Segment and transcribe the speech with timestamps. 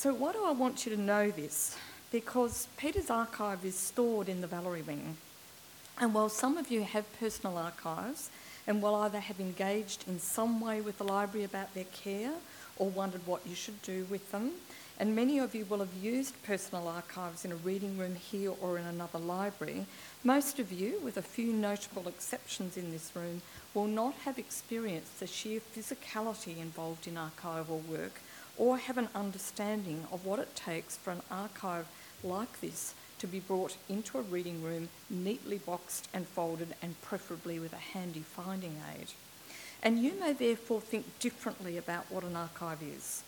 [0.00, 1.76] So, why do I want you to know this?
[2.10, 5.18] Because Peter's archive is stored in the Valerie Wing.
[5.98, 8.30] And while some of you have personal archives
[8.66, 12.32] and while either have engaged in some way with the library about their care
[12.78, 14.52] or wondered what you should do with them,
[14.98, 18.78] and many of you will have used personal archives in a reading room here or
[18.78, 19.84] in another library,
[20.24, 23.42] most of you, with a few notable exceptions in this room,
[23.74, 28.22] will not have experienced the sheer physicality involved in archival work
[28.60, 31.88] or have an understanding of what it takes for an archive
[32.22, 37.58] like this to be brought into a reading room neatly boxed and folded and preferably
[37.58, 39.06] with a handy finding aid.
[39.82, 43.22] And you may therefore think differently about what an archive is.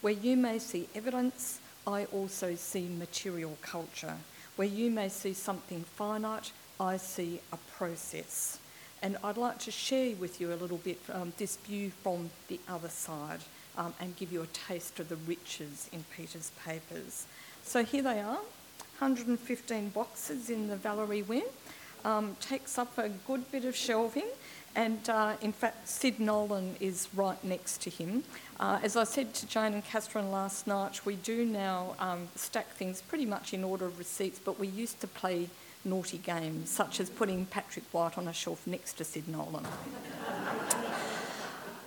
[0.00, 4.16] Where you may see evidence, I also see material culture.
[4.56, 8.58] Where you may see something finite, I see a process.
[9.00, 12.58] And I'd like to share with you a little bit um, this view from the
[12.68, 13.42] other side
[13.76, 17.26] um, and give you a taste of the riches in Peter's papers.
[17.62, 18.38] So here they are
[18.98, 21.44] 115 boxes in the Valerie Wing.
[22.04, 24.26] Um, takes up a good bit of shelving,
[24.74, 28.24] and uh, in fact, Sid Nolan is right next to him.
[28.58, 32.70] Uh, as I said to Jane and Catherine last night, we do now um, stack
[32.70, 35.48] things pretty much in order of receipts, but we used to play
[35.84, 39.66] naughty games, such as putting Patrick White on a shelf next to Sid Nolan.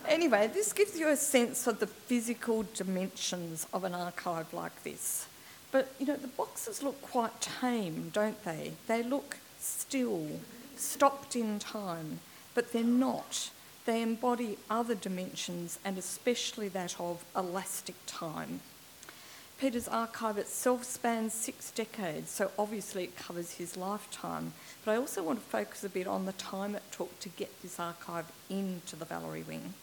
[0.08, 5.28] Anyway, this gives you a sense of the physical dimensions of an archive like this.
[5.72, 8.74] But you know, the boxes look quite tame, don't they?
[8.88, 10.28] They look still,
[10.76, 12.20] stopped in time,
[12.54, 13.50] but they're not.
[13.86, 18.62] They embody other dimensions and especially that of elastic time.
[19.58, 24.54] Peter's archive itself spans six decades, so obviously it covers his lifetime.
[24.84, 27.62] But I also want to focus a bit on the time it took to get
[27.62, 29.74] this archive into the Valerie Wing.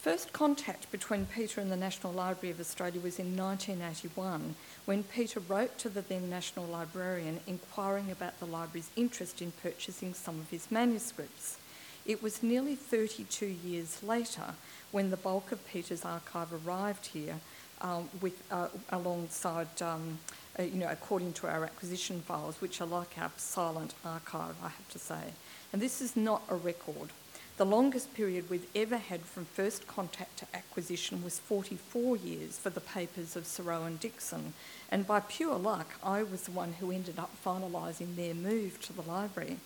[0.00, 4.54] First contact between Peter and the National Library of Australia was in 1981
[4.84, 10.14] when Peter wrote to the then National Librarian inquiring about the library's interest in purchasing
[10.14, 11.58] some of his manuscripts.
[12.06, 14.54] It was nearly 32 years later
[14.92, 17.40] when the bulk of Peter's archive arrived here
[17.80, 20.18] um, with, uh, alongside, um,
[20.58, 24.68] uh, you know, according to our acquisition files, which are like our silent archive, I
[24.68, 25.32] have to say.
[25.72, 27.10] And this is not a record.
[27.58, 32.70] The longest period we've ever had from first contact to acquisition was 44 years for
[32.70, 34.54] the papers of Sir Owen Dixon,
[34.92, 38.92] and by pure luck, I was the one who ended up finalising their move to
[38.92, 39.56] the library.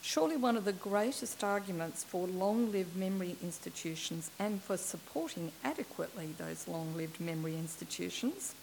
[0.00, 6.34] Surely one of the greatest arguments for long lived memory institutions and for supporting adequately
[6.38, 8.54] those long lived memory institutions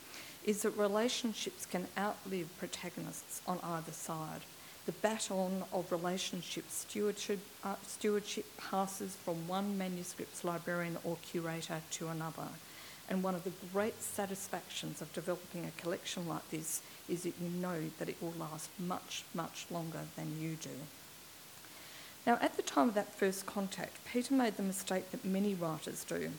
[0.44, 4.42] is that relationships can outlive protagonists on either side
[4.88, 12.08] the baton of relationship stewardship, uh, stewardship passes from one manuscript's librarian or curator to
[12.08, 12.48] another.
[13.10, 17.50] And one of the great satisfactions of developing a collection like this is that you
[17.50, 20.70] know that it will last much, much longer than you do.
[22.26, 26.06] Now, at the time of that first contact, Peter made the mistake that many writers
[26.06, 26.32] do.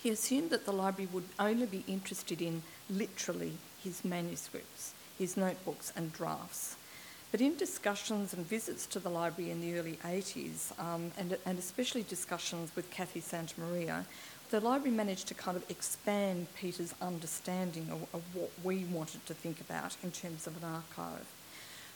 [0.00, 5.92] He assumed that the library would only be interested in literally his manuscripts, his notebooks,
[5.96, 6.76] and drafts.
[7.34, 11.58] But in discussions and visits to the library in the early 80s, um, and, and
[11.58, 14.04] especially discussions with Kathy Santamaria,
[14.50, 19.34] the library managed to kind of expand Peter's understanding of, of what we wanted to
[19.34, 21.26] think about in terms of an archive.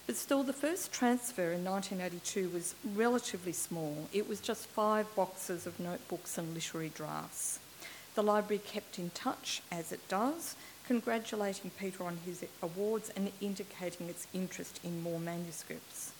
[0.09, 4.09] But still, the first transfer in 1982 was relatively small.
[4.13, 7.61] It was just five boxes of notebooks and literary drafts.
[8.17, 10.57] The library kept in touch, as it does,
[10.89, 16.13] congratulating Peter on his awards and indicating its interest in more manuscripts.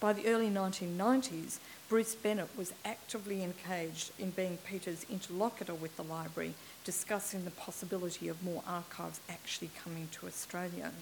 [0.00, 1.58] By the early 1990s,
[1.90, 8.26] Bruce Bennett was actively engaged in being Peter's interlocutor with the library, discussing the possibility
[8.28, 10.92] of more archives actually coming to Australia.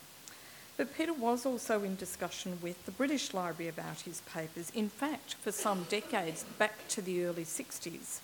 [0.77, 5.35] But Peter was also in discussion with the British Library about his papers, in fact,
[5.35, 8.19] for some decades, back to the early 60s.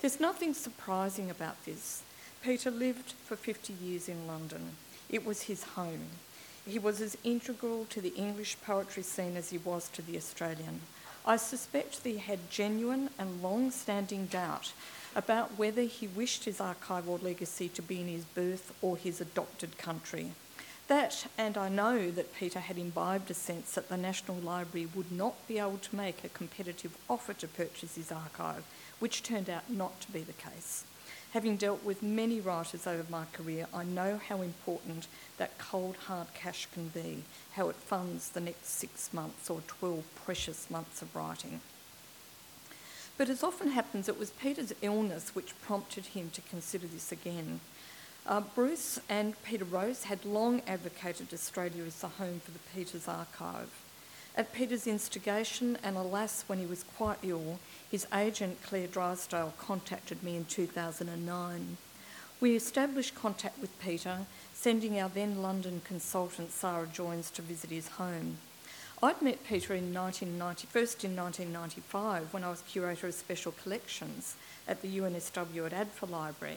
[0.00, 2.02] There's nothing surprising about this.
[2.42, 4.76] Peter lived for 50 years in London.
[5.10, 6.06] It was his home.
[6.66, 10.80] He was as integral to the English poetry scene as he was to the Australian.
[11.26, 14.72] I suspect that he had genuine and long standing doubt
[15.14, 19.76] about whether he wished his archival legacy to be in his birth or his adopted
[19.76, 20.32] country.
[20.88, 25.12] That, and I know that Peter had imbibed a sense that the National Library would
[25.12, 28.64] not be able to make a competitive offer to purchase his archive,
[28.98, 30.84] which turned out not to be the case.
[31.32, 35.06] Having dealt with many writers over my career, I know how important
[35.36, 37.22] that cold hard cash can be,
[37.52, 41.60] how it funds the next six months or 12 precious months of writing.
[43.16, 47.60] But as often happens, it was Peter's illness which prompted him to consider this again.
[48.26, 53.06] Uh, Bruce and Peter Rose had long advocated Australia as the home for the Peters
[53.06, 53.79] Archive.
[54.40, 57.58] At Peter's instigation, and alas, when he was quite ill,
[57.90, 61.76] his agent Claire Drysdale contacted me in 2009.
[62.40, 64.20] We established contact with Peter,
[64.54, 68.38] sending our then London consultant Sarah Joins to visit his home.
[69.02, 74.36] I'd met Peter in 1990, first in 1995 when I was curator of special collections
[74.66, 76.56] at the UNSW at Adfa Library.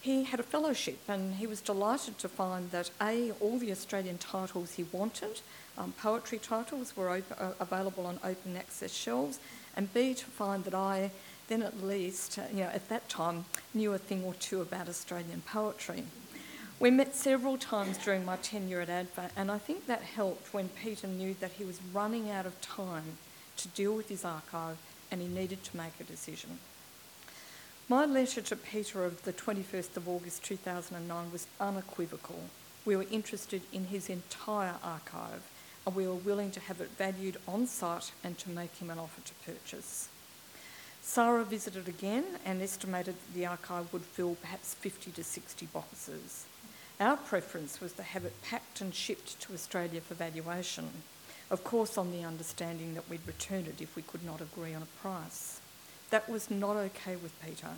[0.00, 4.18] He had a fellowship and he was delighted to find that A, all the Australian
[4.18, 5.40] titles he wanted,
[5.78, 9.38] um, poetry titles, were op- uh, available on open access shelves,
[9.76, 11.10] and B, to find that I
[11.48, 14.88] then at least, uh, you know, at that time, knew a thing or two about
[14.88, 16.04] Australian poetry.
[16.80, 20.68] We met several times during my tenure at ADFA, and I think that helped when
[20.68, 23.18] Peter knew that he was running out of time
[23.58, 24.78] to deal with his archive
[25.10, 26.58] and he needed to make a decision.
[27.88, 32.40] My letter to Peter of the 21st of August 2009 was unequivocal.
[32.84, 35.42] We were interested in his entire archive
[35.86, 38.98] and we were willing to have it valued on site and to make him an
[38.98, 40.08] offer to purchase.
[41.02, 46.46] Sarah visited again and estimated that the archive would fill perhaps 50 to 60 boxes.
[47.00, 50.88] Our preference was to have it packed and shipped to Australia for valuation,
[51.50, 54.82] of course, on the understanding that we'd return it if we could not agree on
[54.82, 55.60] a price.
[56.10, 57.70] That was not okay with Peter,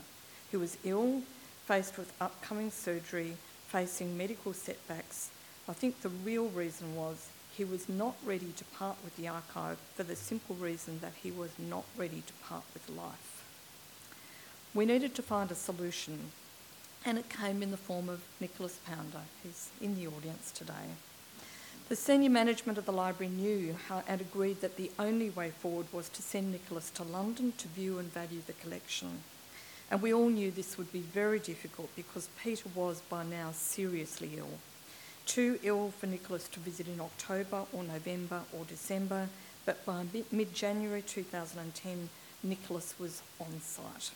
[0.53, 1.23] who was ill,
[1.67, 3.37] faced with upcoming surgery,
[3.69, 5.31] facing medical setbacks.
[5.67, 9.79] I think the real reason was he was not ready to part with the archive
[9.95, 13.45] for the simple reason that he was not ready to part with life.
[14.75, 16.31] We needed to find a solution
[17.05, 20.97] and it came in the form of Nicholas Pounder, who's in the audience today.
[21.89, 25.87] The senior management of the library knew how, and agreed that the only way forward
[25.93, 29.21] was to send Nicholas to London to view and value the collection.
[29.91, 34.31] And we all knew this would be very difficult because Peter was by now seriously
[34.39, 34.59] ill.
[35.27, 39.29] Too ill for Nicholas to visit in October or November or December,
[39.65, 42.09] but by mid January 2010,
[42.43, 44.11] Nicholas was on site.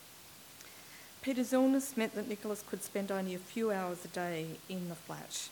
[1.23, 4.95] Peter's illness meant that Nicholas could spend only a few hours a day in the
[4.95, 5.49] flat.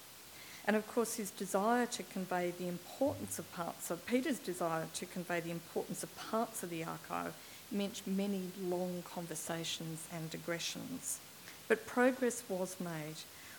[0.67, 5.07] And of course, his desire to convey the importance of parts of Peter's desire to
[5.07, 7.35] convey the importance of parts of the archive
[7.71, 11.21] meant many long conversations and digressions.
[11.69, 13.17] But progress was made.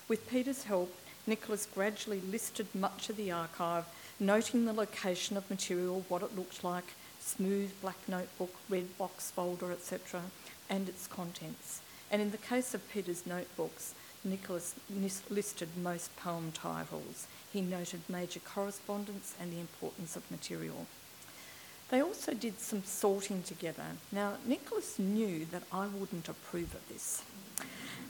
[0.08, 0.94] With Peter's help,
[1.28, 3.86] Nicholas gradually listed much of the archive,
[4.20, 9.72] noting the location of material, what it looked like, smooth black notebook, red box folder,
[9.72, 10.22] etc.,
[10.70, 11.82] and its contents.
[12.10, 13.94] And in the case of Peter's notebooks,
[14.24, 14.74] Nicholas
[15.30, 17.28] listed most poem titles.
[17.52, 20.88] He noted major correspondence and the importance of material.
[21.90, 23.86] They also did some sorting together.
[24.12, 27.22] Now, Nicholas knew that I wouldn't approve of this.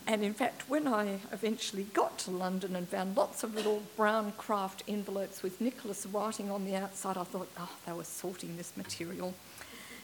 [0.05, 4.31] And in fact, when I eventually got to London and found lots of little brown
[4.37, 8.77] kraft envelopes with Nicholas writing on the outside, I thought, oh, they were sorting this
[8.77, 9.33] material.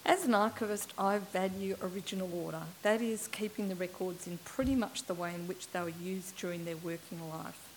[0.06, 5.03] As an archivist, I value original order, that is, keeping the records in pretty much
[5.03, 7.69] the way in which they were used during their working life.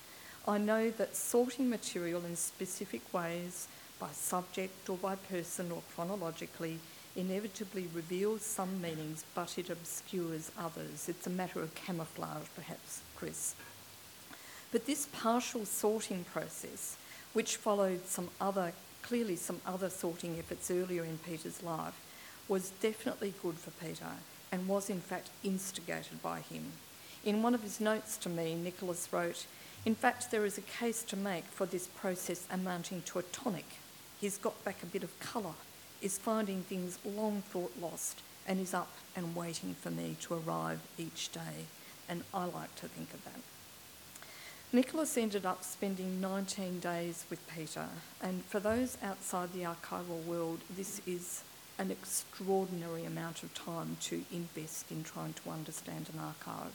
[0.48, 3.68] I know that sorting material in specific ways,
[4.00, 6.80] by subject or by person or chronologically,
[7.16, 11.08] inevitably reveals some meanings, but it obscures others.
[11.08, 13.54] It's a matter of camouflage, perhaps, Chris.
[14.70, 16.96] But this partial sorting process,
[17.32, 21.98] which followed some other, clearly some other sorting efforts earlier in Peter's life,
[22.48, 24.06] was definitely good for Peter
[24.52, 26.72] and was in fact instigated by him.
[27.24, 29.46] In one of his notes to me, Nicholas wrote,
[29.84, 33.66] In fact, there is a case to make for this process amounting to a tonic.
[34.20, 35.54] He's got back a bit of colour,
[36.06, 40.78] is finding things long thought lost, and is up and waiting for me to arrive
[40.96, 41.66] each day.
[42.08, 43.40] And I like to think of that.
[44.72, 47.88] Nicholas ended up spending 19 days with Peter,
[48.22, 51.42] and for those outside the archival world, this is
[51.76, 56.72] an extraordinary amount of time to invest in trying to understand an archive.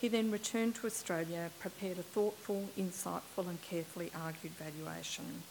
[0.00, 5.44] He then returned to Australia, prepared a thoughtful, insightful, and carefully argued valuation.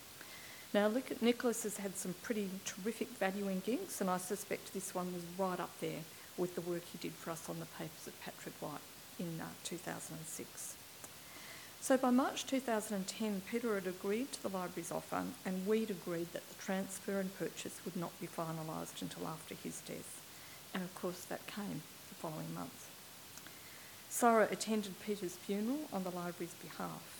[0.71, 5.23] Now, Nicholas has had some pretty terrific valuing gigs, and I suspect this one was
[5.37, 6.01] right up there
[6.37, 8.79] with the work he did for us on the papers at Patrick White
[9.19, 10.75] in uh, 2006.
[11.81, 16.47] So by March 2010, Peter had agreed to the library's offer, and we'd agreed that
[16.47, 20.21] the transfer and purchase would not be finalised until after his death.
[20.73, 22.91] And of course, that came the following month.
[24.09, 27.18] Sarah attended Peter's funeral on the library's behalf.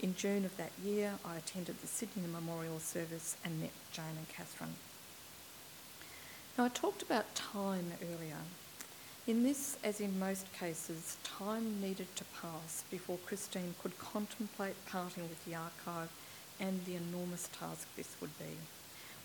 [0.00, 4.28] In June of that year, I attended the Sydney memorial service and met Jane and
[4.28, 4.74] Catherine.
[6.58, 8.38] Now, I talked about time earlier,
[9.26, 15.22] In this, as in most cases, time needed to pass before Christine could contemplate parting
[15.30, 16.10] with the archive
[16.60, 18.58] and the enormous task this would be.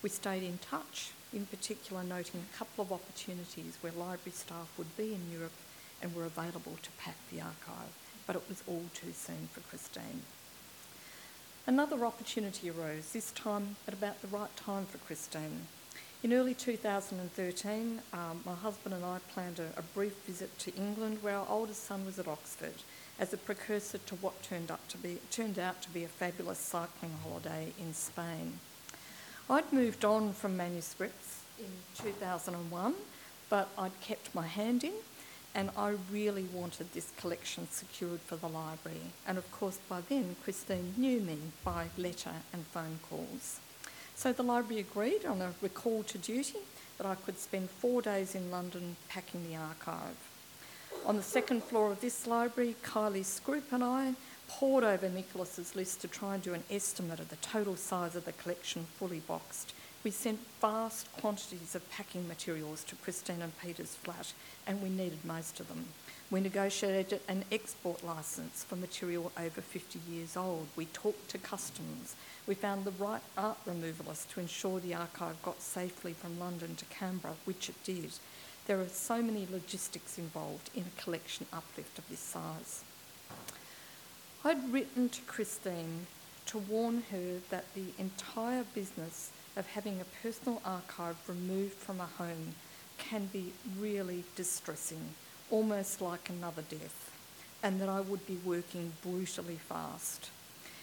[0.02, 4.96] We stayed in touch, in particular noting a couple of opportunities where library staff would
[4.96, 5.52] be in Europe
[6.00, 7.92] and were available to pack the archive,
[8.26, 10.22] but it was all too soon for Christine.
[11.66, 15.66] Another opportunity arose, this time at about the right time for Christine.
[16.22, 21.18] In early 2013, um, my husband and I planned a, a, brief visit to England
[21.20, 22.82] where our oldest son was at Oxford
[23.18, 26.58] as a precursor to what turned, up to be, turned out to be a fabulous
[26.58, 28.58] cycling holiday in Spain.
[29.48, 31.70] I'd moved on from manuscripts in
[32.02, 32.94] 2001,
[33.50, 34.94] but I'd kept my hand in
[35.54, 39.12] and I really wanted this collection secured for the library.
[39.26, 43.60] And of course, by then, Christine knew me by letter and phone calls.
[44.14, 46.58] So the library agreed on a recall to duty
[46.98, 50.16] that I could spend four days in London packing the archive.
[51.06, 54.14] On the second floor of this library, Kylie Scroope and I
[54.48, 58.24] pored over Nicholas's list to try and do an estimate of the total size of
[58.24, 59.72] the collection fully boxed.
[60.02, 64.32] We sent vast quantities of packing materials to Christine and Peter's flat,
[64.66, 65.84] and we needed most of them.
[66.30, 70.68] We negotiated an export licence for material over 50 years old.
[70.74, 72.14] We talked to customs
[72.50, 76.84] we found the right art removalist to ensure the archive got safely from London to
[76.86, 78.10] Canberra, which it did.
[78.66, 82.82] There are so many logistics involved in a collection uplift of this size.
[84.44, 86.08] I'd written to Christine
[86.46, 92.06] to warn her that the entire business of having a personal archive removed from a
[92.06, 92.54] home
[92.98, 95.14] can be really distressing,
[95.50, 97.10] almost like another death,
[97.62, 100.30] and that I would be working brutally fast.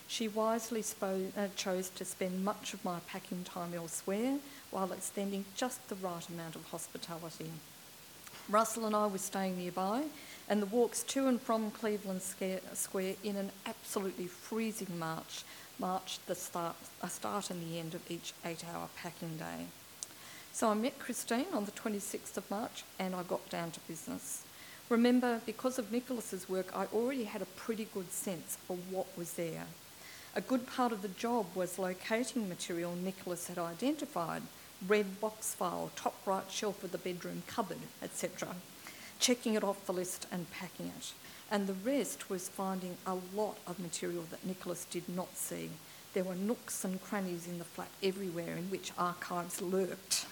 [0.07, 4.39] She wisely spo- uh, chose to spend much of my packing time elsewhere
[4.71, 7.51] while extending just the right amount of hospitality.
[8.50, 10.03] Russell and I were staying nearby,
[10.47, 15.43] and the walks to and from Cleveland Square in an absolutely freezing March
[15.79, 19.65] marched the start, a start and the end of each eight hour packing day.
[20.53, 24.43] So I met Christine on the 26th of March and I got down to business.
[24.89, 29.34] Remember, because of Nicholas's work, I already had a pretty good sense of what was
[29.34, 29.65] there.
[30.36, 34.43] A good part of the job was locating material Nicholas had identified
[34.88, 38.55] red box file, top right shelf of the bedroom cupboard, etc.
[39.19, 41.13] Checking it off the list and packing it.
[41.50, 45.69] And the rest was finding a lot of material that Nicholas did not see.
[46.13, 50.25] There were nooks and crannies in the flat everywhere in which archives lurked.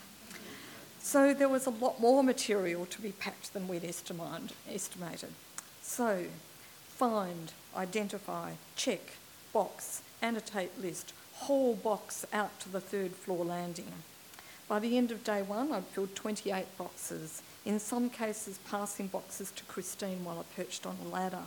[1.00, 5.30] So there was a lot more material to be packed than we'd estimated.
[5.82, 6.26] So,
[6.88, 9.12] find, identify, check,
[9.54, 13.92] box, annotate list, haul box out to the third floor landing.
[14.68, 19.52] By the end of day one, I'd filled 28 boxes, in some cases passing boxes
[19.52, 21.44] to Christine while I perched on a ladder.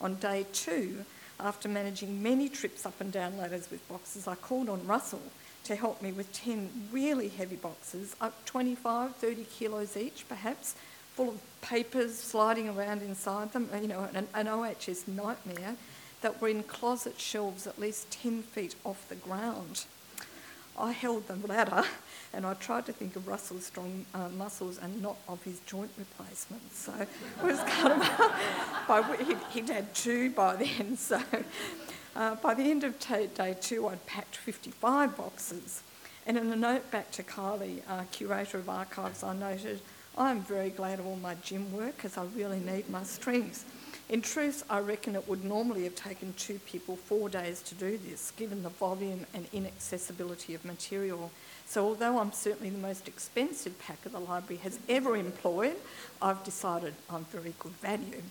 [0.00, 1.04] On day two,
[1.38, 5.22] after managing many trips up and down ladders with boxes, I called on Russell
[5.64, 10.74] to help me with 10 really heavy boxes, up 25, 30 kilos each perhaps,
[11.14, 15.76] full of papers sliding around inside them, you know, an, an OHS nightmare
[16.22, 19.84] that were in closet shelves at least 10 feet off the ground.
[20.80, 21.84] I held the ladder
[22.32, 25.90] and I tried to think of Russell's strong uh, muscles and not of his joint
[25.98, 26.78] replacements.
[26.78, 28.08] So it was kind of,
[28.88, 30.96] by, he'd, he'd, had two by then.
[30.96, 31.20] So
[32.16, 35.82] uh, by the end of t- day two, I'd packed 55 boxes.
[36.26, 39.80] And in a note back to Kylie, uh, curator of archives, I noted,
[40.16, 43.64] I am very glad of all my gym work because I really need my strength.
[44.10, 47.96] In truth, I reckon it would normally have taken two people four days to do
[47.96, 51.30] this, given the volume and inaccessibility of material.
[51.66, 55.76] So, although I'm certainly the most expensive packer the library has ever employed,
[56.20, 58.22] I've decided I'm very good value.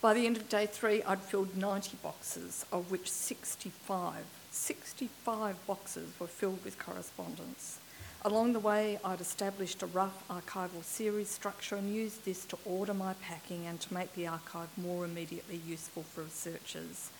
[0.00, 6.08] By the end of day three, I'd filled 90 boxes, of which 65, 65 boxes
[6.18, 7.78] were filled with correspondence.
[8.24, 12.94] Along the way, I'd established a rough archival series structure and used this to order
[12.94, 17.10] my packing and to make the archive more immediately useful for researchers.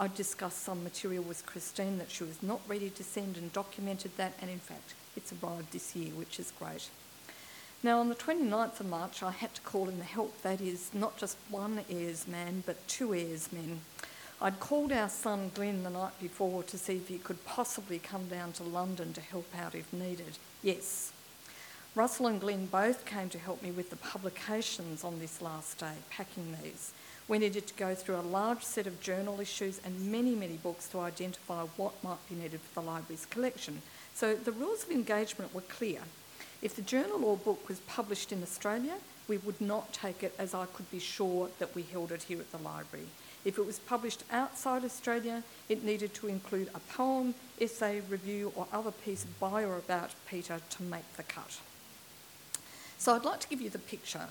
[0.00, 4.16] I'd discussed some material with Christine that she was not ready to send and documented
[4.16, 6.90] that, and in fact, it's arrived this year, which is great.
[7.84, 10.90] Now, on the 29th of March, I had to call in the help, that is,
[10.92, 13.82] not just one heirs man, but two heirs men.
[14.40, 18.26] I'd called our son Glenn the night before to see if he could possibly come
[18.26, 20.38] down to London to help out if needed.
[20.62, 21.12] Yes.
[21.94, 25.94] Russell and Glenn both came to help me with the publications on this last day,
[26.10, 26.92] packing these.
[27.28, 30.88] We needed to go through a large set of journal issues and many, many books
[30.88, 33.82] to identify what might be needed for the library's collection.
[34.14, 36.00] So the rules of engagement were clear.
[36.62, 38.94] If the journal or book was published in Australia,
[39.28, 42.40] we would not take it as I could be sure that we held it here
[42.40, 43.06] at the library.
[43.44, 48.66] If it was published outside Australia, it needed to include a poem, essay, review, or
[48.72, 51.60] other piece by or about Peter to make the cut.
[52.98, 54.28] So I'd like to give you the picture.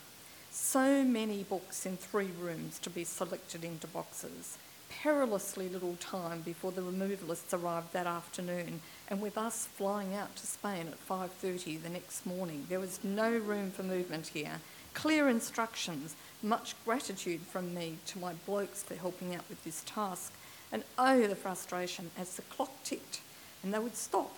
[0.52, 4.58] So many books in three rooms to be selected into boxes.
[4.90, 10.48] Perilously little time before the removalists arrived that afternoon, and with us flying out to
[10.48, 14.60] Spain at 5:30 the next morning, there was no room for movement here.
[14.94, 20.34] Clear instructions, much gratitude from me to my blokes for helping out with this task,
[20.72, 23.22] and oh, the frustration as the clock ticked
[23.64, 24.36] and they would stop,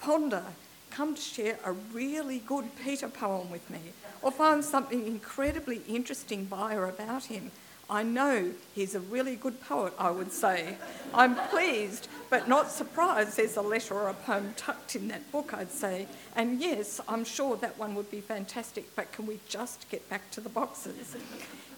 [0.00, 0.44] ponder,
[0.90, 3.80] come to share a really good Peter poem with me,
[4.22, 7.50] or find something incredibly interesting by or about him.
[7.90, 10.76] I know he's a really good poet, I would say.
[11.14, 15.54] I'm pleased, but not surprised there's a letter or a poem tucked in that book,
[15.54, 16.06] I'd say.
[16.36, 20.30] And yes, I'm sure that one would be fantastic, but can we just get back
[20.32, 21.16] to the boxes?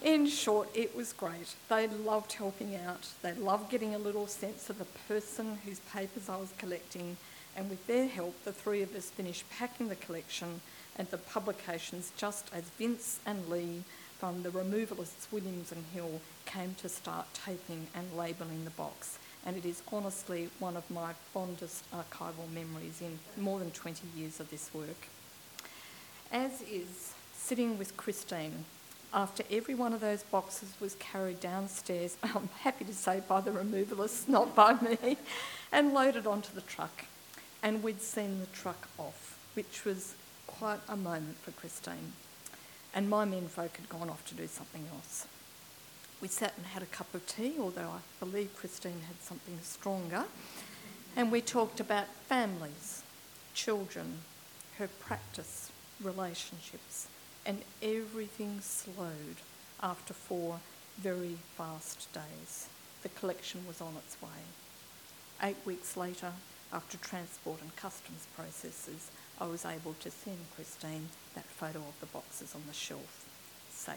[0.02, 1.54] In short, it was great.
[1.68, 3.06] They loved helping out.
[3.22, 7.18] They loved getting a little sense of the person whose papers I was collecting.
[7.56, 10.60] And with their help, the three of us finished packing the collection
[10.96, 13.84] and the publications just as Vince and Lee
[14.20, 19.18] from the removalists Williams and Hill came to start taping and labelling the box.
[19.46, 24.38] And it is honestly one of my fondest archival memories in more than 20 years
[24.38, 25.08] of this work.
[26.30, 28.66] As is sitting with Christine
[29.14, 33.50] after every one of those boxes was carried downstairs, I'm happy to say by the
[33.50, 35.16] removalists, not by me,
[35.72, 37.06] and loaded onto the truck.
[37.62, 40.14] And we'd seen the truck off, which was
[40.46, 42.12] quite a moment for Christine
[42.94, 45.26] and my menfolk had gone off to do something else.
[46.20, 50.24] We sat and had a cup of tea, although I believe Christine had something stronger,
[51.16, 53.02] and we talked about families,
[53.54, 54.18] children,
[54.78, 55.70] her practice,
[56.02, 57.08] relationships,
[57.46, 59.36] and everything slowed
[59.82, 60.60] after four
[60.98, 62.68] very fast days.
[63.02, 64.28] The collection was on its way.
[65.42, 66.32] Eight weeks later,
[66.72, 72.06] after transport and customs processes, I was able to send Christine that photo of the
[72.06, 73.26] boxes on the shelf,
[73.70, 73.96] safe.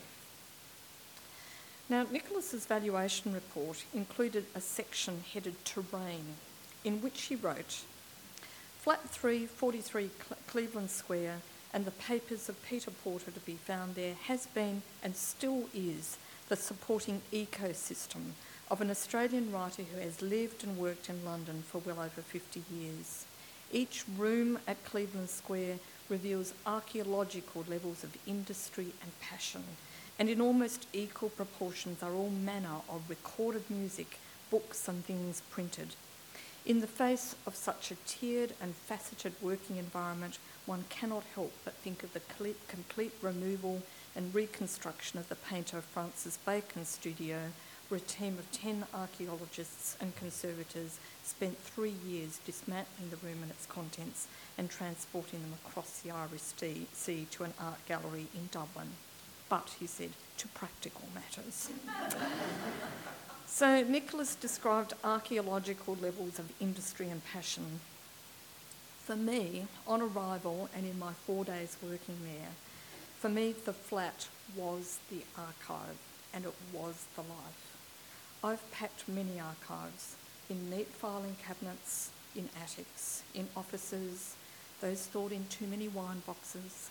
[1.90, 6.38] Now, Nicholas's valuation report included a section headed Terrain,
[6.86, 7.84] in which he wrote,
[8.80, 10.10] Flat 343
[10.48, 11.42] Cleveland Square,
[11.74, 16.18] and the papers of Peter Porter to be found there has been and still is
[16.48, 18.32] the supporting ecosystem
[18.70, 22.64] of an Australian writer who has lived and worked in London for well over 50
[22.74, 23.26] years.
[23.74, 29.64] Each room at Cleveland Square reveals archaeological levels of industry and passion,
[30.20, 34.20] and in almost equal proportions are all manner of recorded music,
[34.52, 35.96] books, and things printed.
[36.68, 41.74] In the face of such a tiered and faceted working environment, one cannot help but
[41.74, 42.22] think of the
[42.68, 43.82] complete removal
[44.16, 47.40] and reconstruction of the painter Francis Bacon's studio,
[47.94, 53.52] where a team of 10 archaeologists and conservators spent three years dismantling the room and
[53.52, 54.28] its contents
[54.58, 58.88] and transporting them across the Irish Sea to an art gallery in Dublin.
[59.48, 61.70] But, he said, to practical matters.
[63.46, 67.80] so Nicholas described archaeological levels of industry and passion.
[69.04, 72.54] For me, on arrival and in my four days working there,
[73.20, 76.00] for me the flat was the archive
[76.34, 77.73] and it was the life.
[78.46, 80.18] I've packed many archives
[80.50, 84.36] in neat filing cabinets, in attics, in offices,
[84.82, 86.90] those stored in too many wine boxes,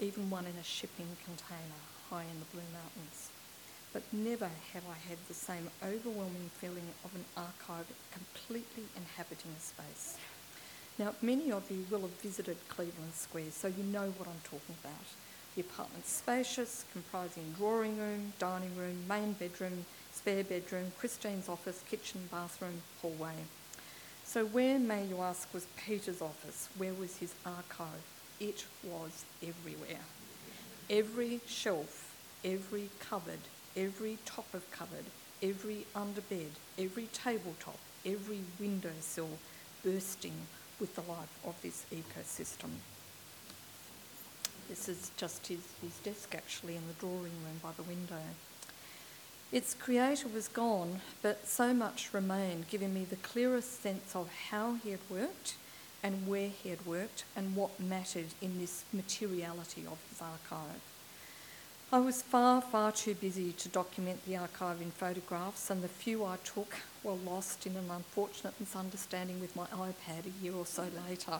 [0.00, 3.28] even one in a shipping container high in the Blue Mountains.
[3.92, 9.60] But never have I had the same overwhelming feeling of an archive completely inhabiting a
[9.60, 10.16] space.
[10.98, 14.74] Now, many of you will have visited Cleveland Square, so you know what I'm talking
[14.82, 15.04] about.
[15.54, 19.84] The apartment's spacious, comprising drawing room, dining room, main bedroom,
[20.28, 23.32] spare bedroom, Christine's office, kitchen, bathroom, hallway.
[24.24, 26.68] So, where, may you ask, was Peter's office?
[26.76, 28.04] Where was his archive?
[28.38, 30.04] It was everywhere.
[30.90, 32.14] Every shelf,
[32.44, 33.38] every cupboard,
[33.74, 35.06] every top of cupboard,
[35.42, 39.30] every underbed, every tabletop, every windowsill
[39.82, 40.46] bursting
[40.78, 42.68] with the life of this ecosystem.
[44.68, 48.20] This is just his, his desk actually in the drawing room by the window.
[49.50, 54.74] Its creator was gone, but so much remained, giving me the clearest sense of how
[54.74, 55.54] he had worked
[56.02, 60.80] and where he had worked and what mattered in this materiality of his archive.
[61.90, 66.26] I was far, far too busy to document the archive in photographs, and the few
[66.26, 70.88] I took were lost in an unfortunate misunderstanding with my iPad a year or so
[71.08, 71.38] later.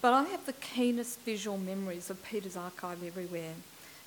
[0.00, 3.54] But I have the keenest visual memories of Peter's archive everywhere,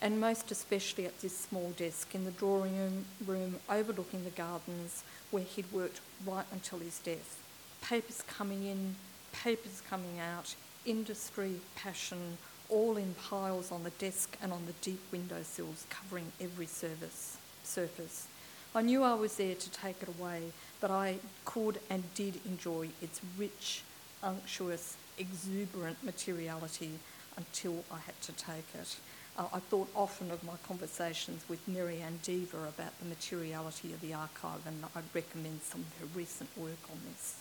[0.01, 5.43] and most especially at this small desk in the drawing room, overlooking the gardens where
[5.43, 7.39] he'd worked right until his death.
[7.81, 8.95] Papers coming in,
[9.31, 10.55] papers coming out,
[10.85, 12.37] industry, passion,
[12.69, 17.37] all in piles on the desk and on the deep windowsills covering every surface.
[17.63, 18.27] surface.
[18.75, 22.89] I knew I was there to take it away, but I could and did enjoy
[23.01, 23.81] its rich,
[24.21, 26.91] unctuous, exuberant materiality
[27.35, 28.97] until I had to take it.
[29.37, 34.13] Uh, I thought often of my conversations with Ann Deaver about the materiality of the
[34.13, 37.35] archive, and I'd recommend some of her recent work on this.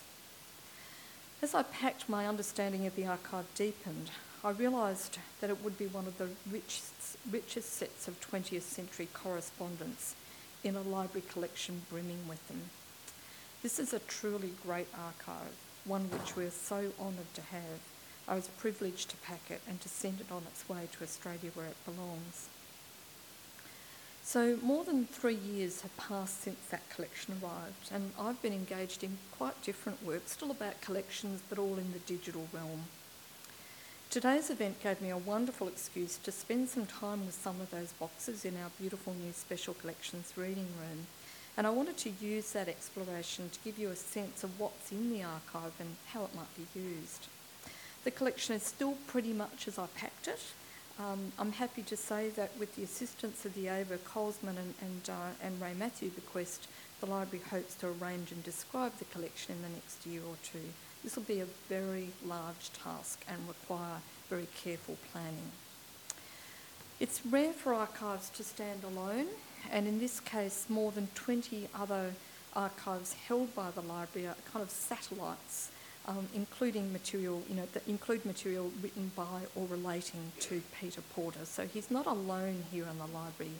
[1.41, 4.11] As I packed, my understanding of the archive deepened.
[4.43, 9.07] I realised that it would be one of the richest, richest sets of 20th century
[9.13, 10.15] correspondence
[10.63, 12.69] in a library collection brimming with them.
[13.63, 15.53] This is a truly great archive,
[15.85, 17.79] one which we're so honoured to have.
[18.27, 21.51] I was privileged to pack it and to send it on its way to Australia
[21.53, 22.49] where it belongs.
[24.23, 29.01] So, more than three years have passed since that collection arrived, and I've been engaged
[29.01, 32.83] in quite different work, still about collections, but all in the digital realm.
[34.09, 37.93] Today's event gave me a wonderful excuse to spend some time with some of those
[37.93, 41.07] boxes in our beautiful new Special Collections reading room.
[41.55, 45.09] And I wanted to use that exploration to give you a sense of what's in
[45.09, 47.27] the archive and how it might be used.
[48.07, 50.39] The collection is still pretty much as I packed it.
[50.97, 55.09] Um, I'm happy to say that with the assistance of the Eva Kollsman and, and,
[55.09, 56.69] uh, and Ray Mathew bequest,
[57.01, 60.69] the library hopes to arrange and describe the collection in the next year or two.
[61.03, 63.97] This will be a very large task and require
[64.29, 65.51] very careful planning.
[67.01, 69.27] It's rare for archives to stand alone,
[69.69, 72.13] and in this case, more than 20 other
[72.55, 75.71] archives held by the library are kind of satellites,
[76.07, 81.45] um, including material, you know, that include material written by or relating to Peter Porter.
[81.45, 83.53] So he's not alone here in the library.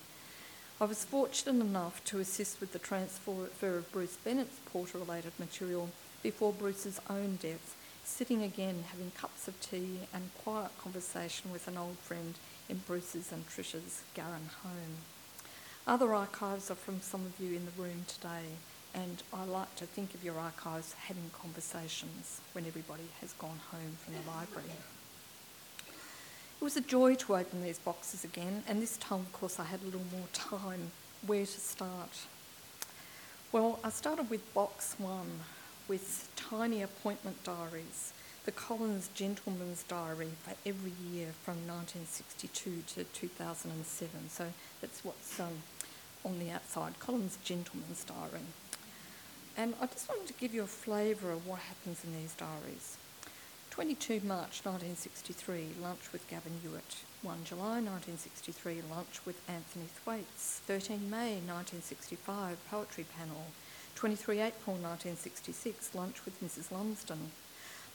[0.79, 5.89] I was fortunate enough to assist with the transfer of Bruce Bennett's Porter-related material
[6.21, 11.77] before Bruce's own death, sitting again having cups of tea and quiet conversation with an
[11.77, 12.35] old friend
[12.69, 14.97] in Bruce's and Trisha's Garran home.
[15.87, 18.43] Other archives are from some of you in the room today,
[18.97, 23.95] and I like to think of your archives having conversations when everybody has gone home
[24.03, 24.71] from the library.
[26.59, 29.65] It was a joy to open these boxes again, and this time, of course, I
[29.65, 30.91] had a little more time.
[31.27, 32.25] Where to start?
[33.51, 35.41] Well, I started with box one,
[35.87, 38.13] with tiny appointment diaries,
[38.45, 44.29] the Collins Gentleman's Diary for every year from 1962 to 2007.
[44.29, 44.47] So
[44.81, 45.61] that's what's um,
[46.25, 48.45] on the outside, Collins Gentleman's Diary.
[49.59, 52.95] And I just wanted to give you a flavour of what happens in these diaries.
[53.71, 56.97] 22 March 1963, lunch with Gavin Ewart.
[57.23, 60.61] 1 July 1963, lunch with Anthony Thwaites.
[60.67, 63.47] 13 May 1965, poetry panel.
[63.95, 66.71] 23 April 1966, lunch with Mrs.
[66.71, 67.31] Lumsden.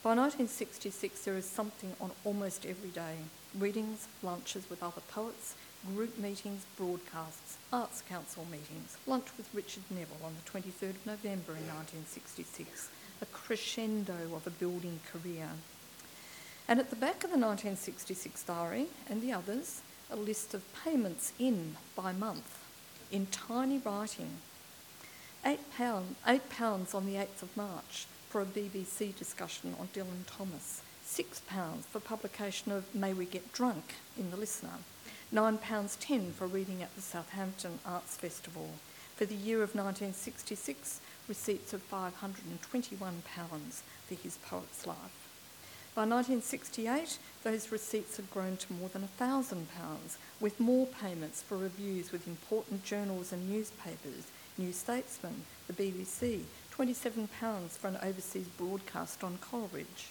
[0.03, 3.19] By 1966, there is something on almost every day
[3.57, 5.55] readings, lunches with other poets,
[5.87, 11.53] group meetings, broadcasts, Arts Council meetings, lunch with Richard Neville on the 23rd of November
[11.53, 12.89] in 1966,
[13.21, 15.49] a crescendo of a building career.
[16.69, 21.33] And at the back of the 1966 diary and the others, a list of payments
[21.39, 22.63] in by month
[23.11, 24.39] in tiny writing
[25.45, 30.25] Eight, pound, eight pounds on the 8th of March for a BBC discussion on Dylan
[30.25, 30.83] Thomas.
[31.05, 34.79] Six pounds for publication of May We Get Drunk in The Listener.
[35.35, 38.69] Nine pounds ten for reading at the Southampton Arts Festival.
[39.17, 42.03] For the year of 1966, receipts of £521
[43.23, 45.29] for his poet's life.
[45.95, 49.57] By 1968, those receipts had grown to more than £1,000,
[50.39, 54.27] with more payments for reviews with important journals and newspapers
[54.59, 56.43] New Statesman, the BBC,
[56.77, 60.11] £27 for an overseas broadcast on Coleridge.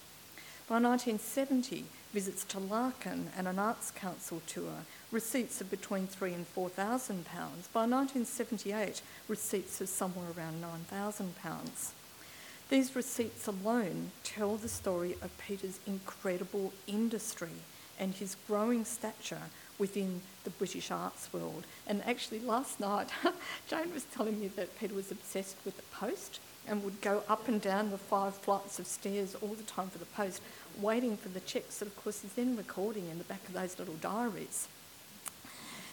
[0.68, 6.48] By 1970, visits to Larkin and an Arts Council tour, receipts of between three and
[6.48, 7.68] four thousand pounds.
[7.74, 11.94] By 1978, receipts of somewhere around nine thousand pounds.
[12.70, 17.50] These receipts alone tell the story of Peter's incredible industry
[18.00, 21.66] and his growing stature within the British arts world.
[21.86, 23.10] And actually, last night,
[23.68, 27.48] Jane was telling me that Peter was obsessed with the post and would go up
[27.48, 30.42] and down the five flights of stairs all the time for the post,
[30.80, 33.78] waiting for the checks that, of course, he's then recording in the back of those
[33.80, 34.68] little diaries.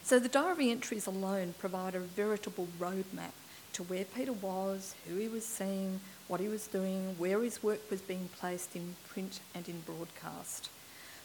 [0.09, 3.37] So the diary entries alone provide a veritable roadmap
[3.75, 7.91] to where Peter was, who he was seeing, what he was doing, where his work
[7.91, 10.71] was being placed in print and in broadcast.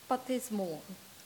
[0.10, 0.82] But there's more.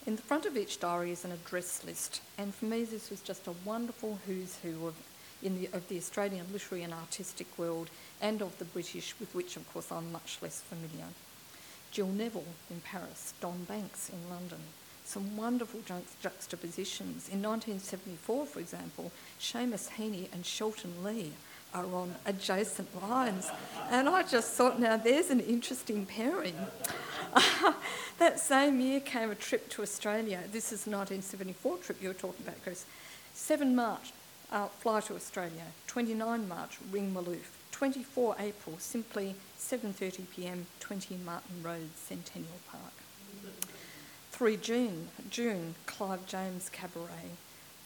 [0.05, 3.21] In the front of each diary is an address list, and for me, this was
[3.21, 4.93] just a wonderful who's who of,
[5.41, 7.89] the, of the Australian literary and artistic world
[8.21, 11.09] and of the British, with which, of course, I'm much less familiar.
[11.89, 14.59] Jill Neville in Paris, Don Banks in London.
[15.07, 15.79] Some wonderful
[16.21, 17.29] juxtapositions.
[17.29, 21.31] In 1974, for example, Seamus Heaney and Shelton Lee
[21.73, 23.49] are on adjacent lines.
[23.89, 26.57] And I just thought, now there's an interesting pairing.
[28.19, 30.43] that same year came a trip to Australia.
[30.51, 32.85] This is the 1974 trip you were talking about, Chris.
[33.33, 34.11] 7 March,
[34.51, 35.67] uh, fly to Australia.
[35.87, 37.55] 29 March, ring Malouf.
[37.71, 43.06] 24 April, simply 7.30pm, 20 Martin Road, Centennial Park.
[44.37, 47.31] 3 June, June, Clive James Cabaret.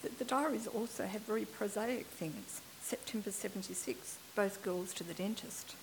[0.01, 2.59] The, the diaries also have very prosaic things.
[2.81, 5.77] September 76, both girls to the dentist.